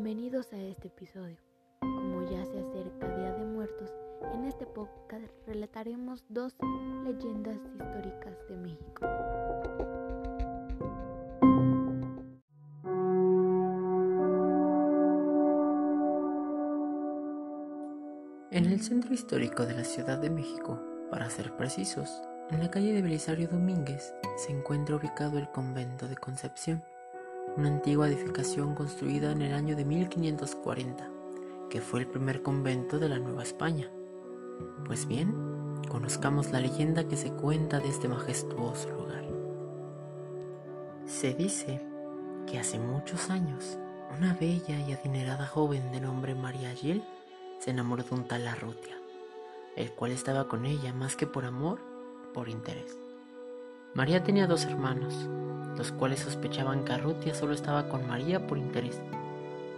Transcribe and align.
Bienvenidos 0.00 0.52
a 0.52 0.56
este 0.58 0.86
episodio. 0.86 1.36
Como 1.80 2.22
ya 2.30 2.44
se 2.44 2.60
acerca 2.60 3.16
Día 3.16 3.32
de 3.32 3.44
Muertos, 3.44 3.90
en 4.32 4.44
este 4.44 4.64
podcast 4.64 5.26
relataremos 5.44 6.24
dos 6.28 6.54
leyendas 7.04 7.58
históricas 7.74 8.38
de 8.48 8.56
México. 8.58 9.04
En 18.52 18.66
el 18.66 18.80
centro 18.80 19.12
histórico 19.12 19.66
de 19.66 19.74
la 19.74 19.82
Ciudad 19.82 20.18
de 20.18 20.30
México, 20.30 20.80
para 21.10 21.28
ser 21.28 21.56
precisos, 21.56 22.22
en 22.50 22.60
la 22.60 22.70
calle 22.70 22.92
de 22.92 23.02
Belisario 23.02 23.48
Domínguez, 23.48 24.14
se 24.36 24.52
encuentra 24.52 24.94
ubicado 24.94 25.40
el 25.40 25.50
convento 25.50 26.06
de 26.06 26.16
Concepción 26.16 26.84
una 27.56 27.68
antigua 27.68 28.08
edificación 28.08 28.74
construida 28.74 29.32
en 29.32 29.42
el 29.42 29.54
año 29.54 29.76
de 29.76 29.84
1540, 29.84 31.10
que 31.70 31.80
fue 31.80 32.00
el 32.00 32.06
primer 32.06 32.42
convento 32.42 32.98
de 32.98 33.08
la 33.08 33.18
Nueva 33.18 33.42
España. 33.42 33.90
Pues 34.86 35.06
bien, 35.06 35.34
conozcamos 35.88 36.50
la 36.50 36.60
leyenda 36.60 37.08
que 37.08 37.16
se 37.16 37.32
cuenta 37.32 37.80
de 37.80 37.88
este 37.88 38.08
majestuoso 38.08 38.90
lugar. 38.90 39.24
Se 41.06 41.34
dice 41.34 41.80
que 42.46 42.58
hace 42.58 42.78
muchos 42.78 43.30
años, 43.30 43.78
una 44.16 44.34
bella 44.34 44.78
y 44.86 44.92
adinerada 44.92 45.46
joven 45.46 45.90
de 45.92 46.00
nombre 46.00 46.34
María 46.34 46.70
Gil 46.70 47.02
se 47.58 47.70
enamoró 47.70 48.02
de 48.02 48.14
un 48.14 48.24
tal 48.24 48.46
Arrutia, 48.46 48.96
el 49.76 49.90
cual 49.92 50.12
estaba 50.12 50.48
con 50.48 50.64
ella 50.66 50.92
más 50.92 51.16
que 51.16 51.26
por 51.26 51.44
amor, 51.44 51.80
por 52.32 52.48
interés. 52.48 52.98
María 53.94 54.22
tenía 54.22 54.46
dos 54.46 54.64
hermanos, 54.64 55.28
los 55.78 55.92
cuales 55.92 56.20
sospechaban 56.20 56.84
que 56.84 56.92
Arrutia 56.92 57.34
solo 57.34 57.54
estaba 57.54 57.88
con 57.88 58.06
María 58.08 58.46
por 58.46 58.58
interés, 58.58 59.00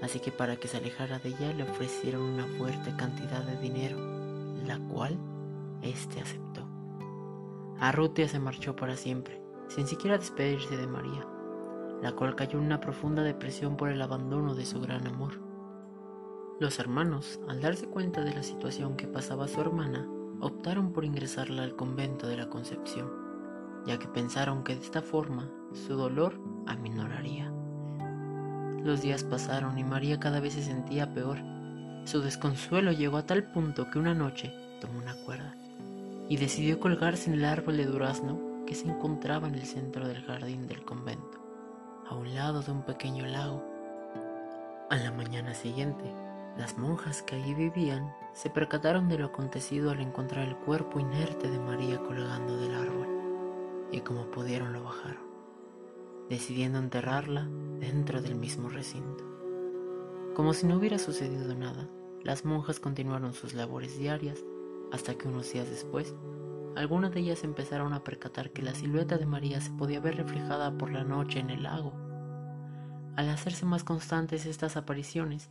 así 0.00 0.20
que 0.20 0.30
para 0.30 0.56
que 0.56 0.68
se 0.68 0.76
alejara 0.76 1.18
de 1.18 1.30
ella 1.30 1.52
le 1.52 1.64
ofrecieron 1.64 2.22
una 2.22 2.46
fuerte 2.46 2.94
cantidad 2.96 3.42
de 3.42 3.58
dinero, 3.58 3.98
la 4.64 4.78
cual 4.78 5.18
éste 5.82 6.20
aceptó. 6.20 6.62
Arrutia 7.80 8.28
se 8.28 8.38
marchó 8.38 8.76
para 8.76 8.96
siempre, 8.96 9.42
sin 9.66 9.88
siquiera 9.88 10.18
despedirse 10.18 10.76
de 10.76 10.86
María, 10.86 11.26
la 12.00 12.12
cual 12.12 12.36
cayó 12.36 12.58
en 12.58 12.66
una 12.66 12.80
profunda 12.80 13.24
depresión 13.24 13.76
por 13.76 13.88
el 13.88 14.00
abandono 14.00 14.54
de 14.54 14.66
su 14.66 14.80
gran 14.80 15.06
amor. 15.06 15.40
Los 16.60 16.78
hermanos, 16.78 17.40
al 17.48 17.60
darse 17.60 17.86
cuenta 17.86 18.22
de 18.22 18.34
la 18.34 18.42
situación 18.42 18.96
que 18.96 19.08
pasaba 19.08 19.48
su 19.48 19.60
hermana, 19.60 20.08
optaron 20.40 20.92
por 20.92 21.04
ingresarla 21.04 21.64
al 21.64 21.74
convento 21.74 22.28
de 22.28 22.36
la 22.36 22.48
Concepción, 22.48 23.27
ya 23.88 23.98
que 23.98 24.06
pensaron 24.06 24.64
que 24.64 24.74
de 24.74 24.82
esta 24.82 25.00
forma 25.00 25.50
su 25.72 25.96
dolor 25.96 26.38
aminoraría. 26.66 27.50
Los 28.84 29.00
días 29.00 29.24
pasaron 29.24 29.78
y 29.78 29.84
María 29.84 30.20
cada 30.20 30.40
vez 30.40 30.52
se 30.52 30.62
sentía 30.62 31.14
peor. 31.14 31.38
Su 32.04 32.20
desconsuelo 32.20 32.92
llegó 32.92 33.16
a 33.16 33.24
tal 33.24 33.50
punto 33.50 33.90
que 33.90 33.98
una 33.98 34.12
noche 34.12 34.52
tomó 34.82 34.98
una 34.98 35.14
cuerda 35.24 35.56
y 36.28 36.36
decidió 36.36 36.78
colgarse 36.78 37.30
en 37.30 37.38
el 37.38 37.46
árbol 37.46 37.78
de 37.78 37.86
durazno 37.86 38.38
que 38.66 38.74
se 38.74 38.86
encontraba 38.86 39.48
en 39.48 39.54
el 39.54 39.64
centro 39.64 40.06
del 40.06 40.22
jardín 40.22 40.66
del 40.66 40.84
convento, 40.84 41.38
a 42.10 42.14
un 42.14 42.34
lado 42.34 42.60
de 42.60 42.70
un 42.70 42.82
pequeño 42.82 43.24
lago. 43.24 43.64
A 44.90 44.96
la 44.96 45.10
mañana 45.12 45.54
siguiente, 45.54 46.04
las 46.58 46.76
monjas 46.76 47.22
que 47.22 47.36
allí 47.36 47.54
vivían 47.54 48.12
se 48.34 48.50
percataron 48.50 49.08
de 49.08 49.16
lo 49.16 49.26
acontecido 49.26 49.90
al 49.90 50.00
encontrar 50.00 50.46
el 50.46 50.56
cuerpo 50.56 51.00
inerte 51.00 51.48
de 51.48 51.58
María 51.58 51.98
colgando 51.98 52.58
del 52.58 52.74
árbol, 52.74 53.17
y 53.92 54.00
como 54.00 54.30
pudieron 54.30 54.72
lo 54.72 54.84
bajaron 54.84 55.28
decidiendo 56.28 56.78
enterrarla 56.78 57.48
dentro 57.80 58.20
del 58.20 58.34
mismo 58.34 58.68
recinto. 58.68 59.24
Como 60.34 60.52
si 60.52 60.66
no 60.66 60.76
hubiera 60.76 60.98
sucedido 60.98 61.54
nada, 61.54 61.88
las 62.22 62.44
monjas 62.44 62.80
continuaron 62.80 63.32
sus 63.32 63.54
labores 63.54 63.98
diarias 63.98 64.44
hasta 64.92 65.14
que 65.14 65.28
unos 65.28 65.52
días 65.52 65.68
después, 65.68 66.14
algunas 66.76 67.12
de 67.12 67.20
ellas 67.20 67.44
empezaron 67.44 67.92
a 67.92 68.04
percatar 68.04 68.50
que 68.50 68.62
la 68.62 68.74
silueta 68.74 69.18
de 69.18 69.26
María 69.26 69.60
se 69.60 69.70
podía 69.70 70.00
ver 70.00 70.16
reflejada 70.16 70.76
por 70.76 70.90
la 70.90 71.02
noche 71.02 71.40
en 71.40 71.50
el 71.50 71.64
lago. 71.64 71.92
Al 73.16 73.28
hacerse 73.30 73.66
más 73.66 73.82
constantes 73.82 74.46
estas 74.46 74.76
apariciones, 74.76 75.50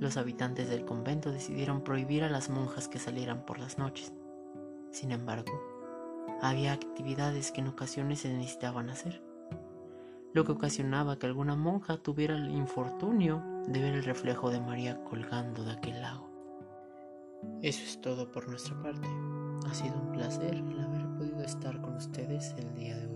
los 0.00 0.16
habitantes 0.16 0.70
del 0.70 0.84
convento 0.84 1.30
decidieron 1.30 1.84
prohibir 1.84 2.24
a 2.24 2.30
las 2.30 2.48
monjas 2.48 2.88
que 2.88 2.98
salieran 2.98 3.44
por 3.44 3.58
las 3.58 3.78
noches. 3.78 4.12
Sin 4.90 5.12
embargo, 5.12 5.77
había 6.42 6.72
actividades 6.72 7.52
que 7.52 7.60
en 7.60 7.68
ocasiones 7.68 8.20
se 8.20 8.32
necesitaban 8.32 8.90
hacer 8.90 9.22
lo 10.34 10.44
que 10.44 10.52
ocasionaba 10.52 11.18
que 11.18 11.26
alguna 11.26 11.56
monja 11.56 11.96
tuviera 11.96 12.36
el 12.36 12.50
infortunio 12.50 13.42
de 13.66 13.80
ver 13.80 13.94
el 13.94 14.04
reflejo 14.04 14.50
de 14.50 14.60
María 14.60 15.02
colgando 15.04 15.64
de 15.64 15.72
aquel 15.72 16.00
lago. 16.00 16.28
Eso 17.62 17.82
es 17.82 18.00
todo 18.00 18.30
por 18.30 18.48
nuestra 18.48 18.80
parte. 18.82 19.08
Ha 19.66 19.74
sido 19.74 19.96
un 20.00 20.12
placer 20.12 20.54
el 20.54 20.80
haber 20.80 21.06
podido 21.16 21.42
estar 21.42 21.80
con 21.80 21.96
ustedes 21.96 22.54
el 22.58 22.74
día 22.74 22.96
de 22.96 23.06
hoy. 23.06 23.07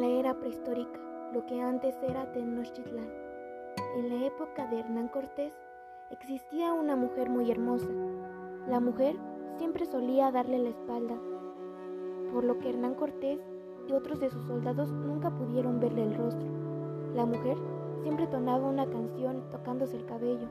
La 0.00 0.06
era 0.06 0.32
prehistórica, 0.32 0.98
lo 1.34 1.44
que 1.44 1.60
antes 1.60 1.94
era 2.02 2.32
Tenochtitlán. 2.32 3.12
En 3.96 4.08
la 4.08 4.26
época 4.26 4.66
de 4.66 4.80
Hernán 4.80 5.08
Cortés 5.08 5.52
existía 6.10 6.72
una 6.72 6.96
mujer 6.96 7.28
muy 7.28 7.50
hermosa. 7.50 7.90
La 8.66 8.80
mujer 8.80 9.16
siempre 9.58 9.84
solía 9.84 10.32
darle 10.32 10.58
la 10.58 10.70
espalda, 10.70 11.18
por 12.32 12.44
lo 12.44 12.58
que 12.58 12.70
Hernán 12.70 12.94
Cortés 12.94 13.40
y 13.88 13.92
otros 13.92 14.20
de 14.20 14.30
sus 14.30 14.42
soldados 14.46 14.90
nunca 14.90 15.30
pudieron 15.30 15.80
verle 15.80 16.04
el 16.04 16.14
rostro. 16.14 16.48
La 17.14 17.26
mujer 17.26 17.58
siempre 18.02 18.26
tonaba 18.26 18.70
una 18.70 18.86
canción 18.86 19.50
tocándose 19.50 19.98
el 19.98 20.06
cabello. 20.06 20.48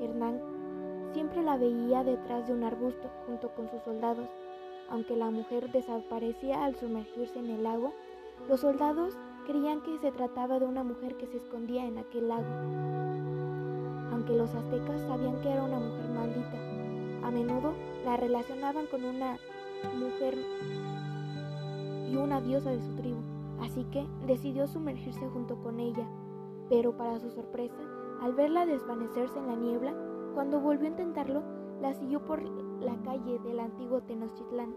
Hernán 0.00 0.40
siempre 1.12 1.40
la 1.42 1.56
veía 1.56 2.02
detrás 2.02 2.48
de 2.48 2.54
un 2.54 2.64
arbusto 2.64 3.08
junto 3.26 3.54
con 3.54 3.68
sus 3.68 3.80
soldados. 3.82 4.28
Aunque 4.88 5.14
la 5.14 5.30
mujer 5.30 5.70
desaparecía 5.70 6.64
al 6.64 6.74
sumergirse 6.74 7.38
en 7.38 7.48
el 7.48 7.62
lago, 7.62 7.92
los 8.48 8.60
soldados 8.60 9.16
creían 9.46 9.80
que 9.82 9.98
se 9.98 10.12
trataba 10.12 10.58
de 10.58 10.66
una 10.66 10.82
mujer 10.82 11.16
que 11.16 11.26
se 11.26 11.36
escondía 11.36 11.86
en 11.86 11.98
aquel 11.98 12.28
lago. 12.28 12.44
Aunque 14.12 14.36
los 14.36 14.54
aztecas 14.54 15.00
sabían 15.02 15.40
que 15.40 15.50
era 15.50 15.62
una 15.62 15.78
mujer 15.78 16.08
maldita, 16.10 17.26
a 17.26 17.30
menudo 17.30 17.72
la 18.04 18.16
relacionaban 18.16 18.86
con 18.86 19.04
una 19.04 19.36
mujer 19.98 20.36
y 22.10 22.16
una 22.16 22.40
diosa 22.40 22.70
de 22.70 22.80
su 22.80 22.94
tribu, 22.96 23.20
así 23.60 23.84
que 23.84 24.06
decidió 24.26 24.66
sumergirse 24.66 25.28
junto 25.28 25.56
con 25.62 25.80
ella. 25.80 26.06
Pero 26.68 26.96
para 26.96 27.18
su 27.20 27.30
sorpresa, 27.30 27.80
al 28.20 28.34
verla 28.34 28.66
desvanecerse 28.66 29.38
en 29.38 29.46
la 29.46 29.56
niebla, 29.56 29.94
cuando 30.34 30.60
volvió 30.60 30.86
a 30.86 30.90
intentarlo, 30.90 31.42
la 31.80 31.94
siguió 31.94 32.24
por 32.24 32.42
la 32.42 32.96
calle 33.04 33.38
del 33.40 33.60
antiguo 33.60 34.00
Tenochtitlán. 34.02 34.74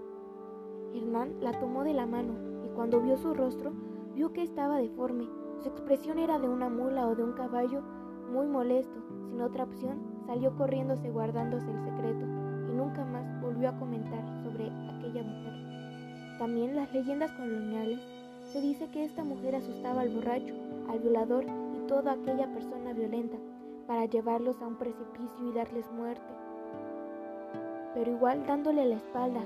Hernán 0.94 1.36
la 1.42 1.60
tomó 1.60 1.84
de 1.84 1.94
la 1.94 2.06
mano 2.06 2.55
cuando 2.76 3.02
vio 3.02 3.18
su 3.18 3.34
rostro, 3.34 3.72
Vio 4.16 4.32
que 4.32 4.44
estaba 4.44 4.78
deforme. 4.78 5.28
Su 5.62 5.68
expresión 5.68 6.20
era 6.20 6.40
de 6.40 6.48
una 6.48 6.70
mula 6.70 7.06
o 7.06 7.16
de 7.16 7.24
un 7.24 7.34
caballo 7.34 7.82
muy 8.32 8.48
molesto. 8.48 8.98
Sin 9.28 9.42
otra 9.42 9.66
opción, 9.66 10.00
salió 10.26 10.56
corriéndose 10.56 11.12
guardándose 11.12 11.70
el 11.70 11.84
secreto 11.84 12.26
y 12.70 12.74
nunca 12.74 13.04
más 13.04 13.42
volvió 13.42 13.68
a 13.68 13.78
comentar 13.78 14.24
sobre 14.42 14.68
aquella 14.68 15.22
mujer. 15.22 16.38
También 16.40 16.78
las 16.78 16.94
leyendas 16.94 17.30
coloniales 17.34 18.00
se 18.54 18.62
dice 18.62 18.88
que 18.88 19.04
esta 19.04 19.26
mujer 19.26 19.56
asustaba 19.56 20.00
al 20.00 20.16
borracho, 20.16 20.56
al 20.90 21.00
violador 21.00 21.44
y 21.44 21.88
toda 21.88 22.14
aquella 22.14 22.48
persona 22.54 22.94
violenta 22.94 23.36
para 23.88 24.06
llevarlos 24.06 24.62
a 24.62 24.68
un 24.68 24.78
precipicio 24.78 25.50
y 25.50 25.54
darles 25.54 25.92
muerte. 25.92 26.34
Pero 27.94 28.12
igual 28.12 28.46
dándole 28.48 28.86
la 28.86 28.96
espalda 28.96 29.42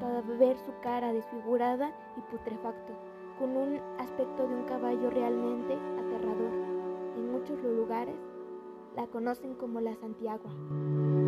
hasta 0.00 0.22
ver 0.38 0.56
su 0.58 0.72
cara 0.82 1.12
desfigurada 1.12 1.92
y 2.16 2.20
putrefacto 2.32 2.92
con 3.38 3.56
un 3.56 3.78
aspecto 3.98 4.46
de 4.48 4.54
un 4.54 4.64
caballo 4.64 5.10
realmente 5.10 5.74
aterrador. 5.74 6.52
En 7.16 7.32
muchos 7.32 7.62
lugares 7.62 8.16
la 8.96 9.06
conocen 9.06 9.54
como 9.54 9.80
la 9.80 9.94
Santiago. 9.96 11.19